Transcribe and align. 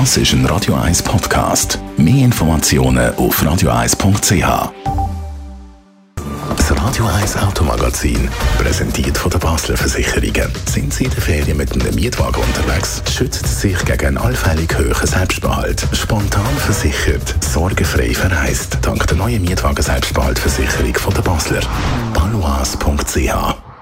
Das 0.00 0.16
ist 0.16 0.32
ein 0.32 0.44
Radio 0.46 0.74
1 0.74 1.04
Podcast. 1.04 1.78
Mehr 1.96 2.24
Informationen 2.24 3.14
auf 3.14 3.40
radio1.ch. 3.40 4.72
Das 6.56 6.76
Radio 6.76 7.06
1 7.06 7.36
Automagazin, 7.36 8.28
präsentiert 8.58 9.16
von 9.16 9.30
der 9.30 9.38
Basler 9.38 9.76
Versicherungen. 9.76 10.50
Sind 10.66 10.92
Sie 10.92 11.04
in 11.04 11.10
der 11.10 11.22
Ferien 11.22 11.56
mit 11.56 11.72
einem 11.74 11.94
Mietwagen 11.94 12.42
unterwegs? 12.42 13.04
Schützen 13.08 13.46
Sie 13.46 13.68
sich 13.68 13.84
gegen 13.84 14.08
einen 14.08 14.18
allfällig 14.18 14.76
hohen 14.76 15.06
Selbstbehalt. 15.06 15.86
Spontan 15.92 16.56
versichert, 16.56 17.32
sorgenfrei 17.44 18.14
verreist. 18.14 18.78
Dank 18.82 19.06
der 19.06 19.16
neuen 19.16 19.42
Mietwagen-Selbstbehaltversicherung 19.42 20.94
von 20.96 21.14
der 21.14 21.22
Basler. 21.22 21.60
balois.ch 22.12 23.73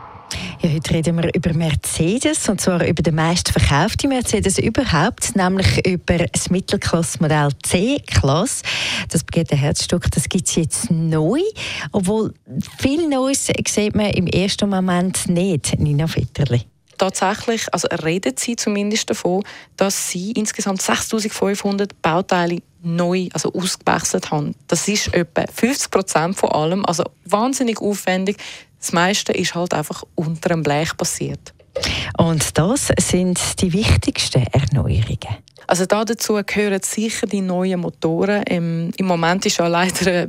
ja, 0.62 0.70
heute 0.70 0.94
reden 0.94 1.20
wir 1.20 1.34
über 1.34 1.52
Mercedes 1.54 2.48
und 2.48 2.60
zwar 2.60 2.86
über 2.86 3.02
den 3.02 3.16
meistverkauften 3.16 4.08
Mercedes 4.08 4.58
überhaupt, 4.58 5.34
nämlich 5.34 5.84
über 5.84 6.18
das 6.18 6.50
Mittelklasse-Modell 6.50 7.48
C-Klasse. 7.64 8.62
Das 9.08 9.24
begeht 9.24 9.50
ein 9.50 9.58
Herzstück, 9.58 10.08
das 10.12 10.28
gibt 10.28 10.48
es 10.48 10.54
jetzt 10.54 10.90
neu, 10.90 11.40
obwohl 11.90 12.32
viel 12.78 13.08
Neues 13.08 13.46
sieht 13.46 13.96
man 13.96 14.10
im 14.10 14.28
ersten 14.28 14.70
Moment 14.70 15.28
nicht, 15.28 15.78
Nina 15.80 16.06
Vetterli 16.06 16.62
tatsächlich, 16.98 17.66
also 17.72 17.88
reden 18.04 18.34
sie 18.36 18.54
zumindest 18.54 19.10
davon, 19.10 19.42
dass 19.76 20.10
sie 20.10 20.30
insgesamt 20.32 20.82
6500 20.82 22.00
Bauteile 22.00 22.58
neu, 22.80 23.28
also 23.32 23.52
ausgewechselt 23.52 24.30
haben. 24.30 24.54
Das 24.68 24.86
ist 24.86 25.12
etwa 25.12 25.44
50 25.52 25.90
Prozent 25.90 26.36
von 26.36 26.50
allem, 26.50 26.84
also 26.84 27.02
wahnsinnig 27.24 27.80
aufwendig. 27.80 28.36
Das 28.82 28.92
meiste 28.92 29.32
ist 29.32 29.54
halt 29.54 29.74
einfach 29.74 30.02
unter 30.16 30.48
dem 30.48 30.64
Blech 30.64 30.96
passiert. 30.96 31.54
Und 32.18 32.58
das 32.58 32.90
sind 32.98 33.62
die 33.62 33.72
wichtigsten 33.72 34.42
Erneuerungen. 34.52 35.38
Also 35.68 35.86
dazu 35.86 36.40
gehören 36.44 36.82
sicher 36.82 37.28
die 37.28 37.42
neuen 37.42 37.80
Motoren. 37.80 38.42
Im, 38.42 38.90
im 38.96 39.06
Moment 39.06 39.46
ist 39.46 39.58
ja 39.58 39.68
leider 39.68 40.26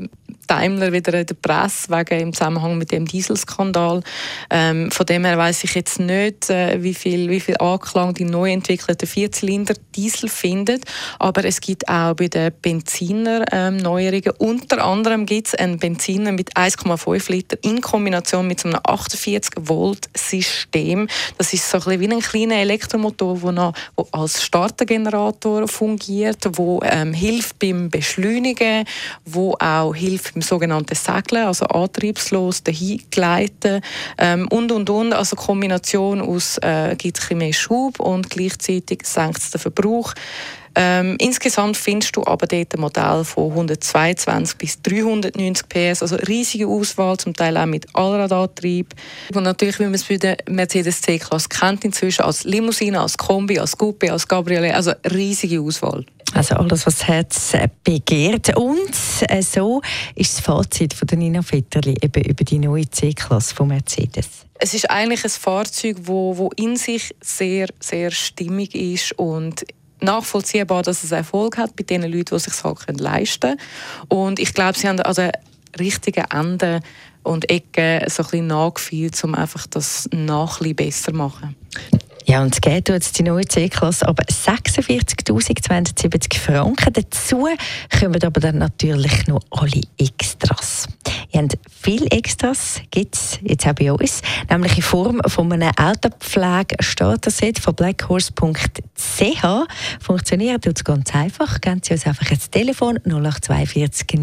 Daimler 0.54 0.92
wieder 0.92 1.14
in 1.20 1.26
der 1.26 1.34
Presse 1.34 1.90
wegen 1.90 2.20
im 2.20 2.34
Zusammenhang 2.34 2.78
mit 2.78 2.92
dem 2.92 3.06
Dieselskandal. 3.06 4.04
Ähm, 4.52 4.92
von 4.92 5.06
dem 5.08 5.26
her 5.26 5.38
weiß 5.38 5.64
ich 5.64 5.74
jetzt 5.74 6.00
nicht, 6.00 6.50
äh, 6.52 6.84
wie 6.84 6.94
viel, 6.94 7.30
wie 7.30 7.40
viel 7.40 7.58
Anklang 7.58 8.14
die 8.14 8.24
neu 8.24 8.52
entwickelten 8.52 9.08
Vierzylinder 9.08 9.74
Diesel 9.96 10.30
findet. 10.30 10.86
Aber 11.18 11.44
es 11.44 11.60
gibt 11.60 11.88
auch 11.88 12.14
bei 12.14 12.28
den 12.28 12.52
Benziner 12.62 13.46
ähm, 13.52 13.78
Neuerungen. 13.78 14.32
Unter 14.38 14.84
anderem 14.84 15.26
gibt 15.26 15.48
es 15.48 15.56
einen 15.56 15.80
Benziner 15.80 16.32
mit 16.32 16.56
1,5 16.56 17.32
Liter 17.32 17.58
in 17.64 17.82
Kombination 17.82 18.48
mit 18.48 18.60
so 18.60 18.70
einem 18.70 18.80
48 18.84 19.56
Volt 19.60 20.08
System. 20.16 21.08
Das 21.40 21.52
ist 21.54 21.68
so 21.68 21.78
ein 21.78 21.84
bisschen 21.84 22.02
wie 22.02 22.14
ein 22.14 22.20
kleiner 22.20 22.56
Elektromotor, 22.58 23.40
der 23.40 23.52
noch, 23.54 23.74
wo 23.96 24.08
als 24.12 24.44
Startergenerator 24.44 25.68
fungiert, 25.68 26.46
wo 26.58 26.80
ähm, 26.84 27.14
hilft 27.14 27.58
beim 27.58 27.90
Beschleunigen, 27.90 28.86
wo 29.26 29.56
auch 29.60 29.96
hilft 29.96 30.36
im 30.36 30.43
sogenannten 30.44 30.96
Segeln, 30.96 31.48
also 31.48 31.66
antriebslos, 31.66 32.64
dahin 32.64 33.02
gleiten 33.10 33.82
ähm, 34.18 34.48
und 34.50 34.72
und 34.72 34.90
und. 34.90 35.14
Also 35.14 35.36
Kombination 35.36 36.22
aus 36.22 36.58
äh, 36.60 36.96
gibt 36.98 37.20
es 37.20 37.30
mehr 37.32 37.54
Schub 37.54 38.00
und 38.00 38.30
gleichzeitig 38.30 39.06
senkt 39.06 39.40
es 39.40 39.52
den 39.52 39.62
Verbrauch. 39.62 40.14
Ähm, 40.76 41.16
insgesamt 41.20 41.78
findest 41.78 42.16
du 42.16 42.26
aber 42.26 42.48
dort 42.48 42.74
ein 42.74 42.82
Modell 42.82 43.24
von 43.24 43.52
122 43.52 44.58
bis 44.58 44.82
390 44.82 45.70
PS, 45.70 46.02
also 46.02 46.16
riesige 46.16 46.68
Auswahl, 46.68 47.18
zum 47.18 47.36
Teil 47.36 47.58
auch 47.58 47.68
mit 47.68 47.86
Allradantrieb. 47.94 48.94
Und 49.34 49.44
natürlich, 49.44 49.80
wie 49.80 49.84
man 49.84 49.94
es 49.94 50.06
bei 50.06 50.18
der 50.18 50.38
Mercedes 50.50 51.02
C-Klasse 51.02 51.50
kennt 51.50 51.86
inzwischen, 51.86 52.24
als 52.24 52.44
Limousine, 52.44 53.02
als 53.02 53.18
Kombi, 53.18 53.60
als 53.60 53.78
Coupe, 53.78 54.12
als 54.12 54.28
Cabriolet, 54.28 54.74
also 54.74 54.94
riesige 55.12 55.62
Auswahl. 55.62 56.06
Also 56.34 56.56
alles, 56.56 56.86
was 56.86 56.98
das 56.98 57.08
Herz 57.08 57.54
äh, 57.54 57.70
begehrt. 57.84 58.58
Und 58.58 58.92
äh, 59.28 59.42
so 59.42 59.82
ist 60.16 60.38
das 60.38 60.40
Fazit 60.46 60.94
von 60.94 61.08
der 61.08 61.18
Nina 61.18 61.42
Vetterli 61.42 61.96
eben 62.02 62.24
über 62.24 62.44
die 62.44 62.60
neue 62.60 62.90
C-Klasse 62.90 63.54
von 63.54 63.68
Mercedes. 63.68 64.28
Es 64.56 64.74
ist 64.74 64.90
eigentlich 64.90 65.24
ein 65.24 65.30
Fahrzeug, 65.30 65.98
wo, 66.04 66.38
wo 66.38 66.50
in 66.56 66.76
sich 66.76 67.14
sehr, 67.22 67.68
sehr 67.80 68.12
stimmig 68.12 68.74
ist 68.76 69.14
und 69.14 69.66
nachvollziehbar, 70.02 70.84
dass 70.84 71.04
es 71.04 71.12
Erfolg 71.12 71.58
hat 71.58 71.76
bei 71.76 71.84
den 71.84 72.02
Leuten, 72.04 72.26
die 72.26 72.36
es 72.36 72.44
sich 72.44 72.64
halt 72.64 73.00
leisten 73.00 73.58
können. 73.58 73.60
Und 74.10 74.40
ich 74.40 74.54
glaube, 74.54 74.78
sie 74.78 74.88
haben 74.88 75.00
an 75.00 75.14
den 75.14 75.32
richtigen 75.80 76.26
Enden 76.26 76.82
und 77.24 77.50
Ecken 77.50 78.10
so 78.10 78.24
ein 78.24 78.30
bisschen 78.30 78.48
nachgefühlt, 78.48 79.24
um 79.24 79.36
einfach 79.36 79.66
das 79.68 80.10
bisschen 80.12 80.76
besser 80.76 81.12
zu 81.12 81.18
machen. 81.18 81.56
Ja, 82.34 82.42
und 82.42 82.60
geht 82.64 82.90
jetzt 82.90 83.20
die 83.20 83.24
neue 83.24 83.46
C-Klasse 83.46 84.08
aber 84.08 84.24
46.270 84.24 86.40
Franken. 86.40 86.92
Dazu 86.92 87.48
kommen 88.00 88.24
aber 88.24 88.40
dann 88.40 88.58
natürlich 88.58 89.28
noch 89.28 89.42
alle 89.52 89.82
Extras. 90.00 90.88
Ihr 91.34 91.42
habt 91.42 91.58
viele 91.68 92.06
Extras, 92.12 92.80
gibt 92.92 93.16
es 93.16 93.40
jetzt 93.42 93.66
auch 93.68 93.74
bei 93.74 93.92
uns, 93.92 94.22
nämlich 94.52 94.78
in 94.78 94.84
Form 94.84 95.20
von 95.26 95.52
einem 95.52 95.72
Autopflege-Starter-Set 95.76 97.58
von 97.58 97.74
blackhorse.ch. 97.74 99.44
Funktioniert 100.00 100.64
tut 100.64 100.78
es 100.78 100.84
ganz 100.84 101.16
einfach. 101.16 101.60
Geben 101.60 101.82
Sie 101.84 101.94
uns 101.94 102.06
einfach 102.06 102.30
ins 102.30 102.52
Telefon 102.52 103.00
0842 103.06 104.20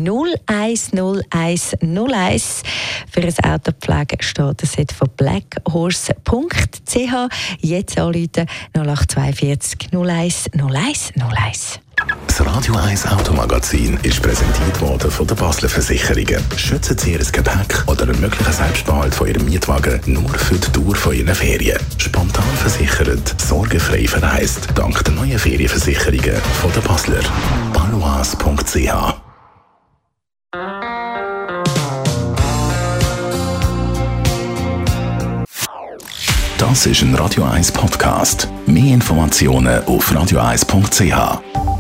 01 0.47 0.93
01 1.33 1.77
01 1.83 2.63
für 3.11 3.23
ein 3.23 3.55
Autopflege-Starter-Set 3.55 4.93
von 4.93 5.09
blackhorse.ch. 5.17 6.17
Jetzt 7.61 7.99
anrufen 7.99 8.47
0842 8.73 9.93
01 9.93 10.51
01 10.55 11.13
01. 11.17 11.81
Das 12.41 12.57
Radio 12.57 12.75
1 12.75 13.07
Automagazin 13.07 13.99
ist 14.03 14.23
präsentiert 14.23 14.81
worden 14.81 15.11
von 15.11 15.27
der 15.27 15.35
Basler 15.35 15.69
Versicherungen. 15.69 16.43
Schützen 16.57 16.97
Sie 16.97 17.13
Ihr 17.13 17.19
Gepäck 17.19 17.85
oder 17.87 18.05
einen 18.05 18.19
möglichen 18.19 18.53
Selbstbehalt 18.53 19.15
von 19.15 19.29
Ihrem 19.29 19.45
Mietwagen 19.45 20.01
nur 20.07 20.31
für 20.31 20.55
die 20.55 20.73
Dauer 20.73 20.95
von 20.95 21.15
Ihren 21.15 21.35
Ferien. 21.35 21.79
Spontan 21.99 22.43
versichert, 22.57 23.35
sorgenfrei 23.39 24.09
verreist. 24.09 24.69
Dank 24.75 25.05
der 25.05 25.13
neuen 25.13 25.39
Ferienversicherungen 25.39 26.37
von 26.63 26.73
der 26.73 26.81
Basler. 26.81 27.21
balois.ch 27.75 29.21
Das 36.57 36.87
ist 36.87 37.03
ein 37.03 37.15
Radio 37.17 37.45
1 37.45 37.73
Podcast. 37.73 38.49
Mehr 38.65 38.95
Informationen 38.95 39.85
auf 39.85 40.11
radio1.ch. 40.11 41.80